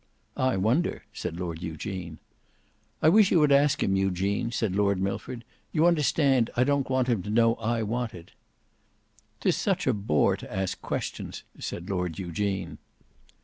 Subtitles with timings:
[0.35, 2.17] "I wonder," said Lord Eugene.
[3.03, 7.07] "I wish you would ask him, Eugene," said Lord Milford, "you understand, I don't want
[7.07, 8.31] him to know I want it."
[9.41, 12.79] "'Tis such a bore to ask questions," said Lord Eugene.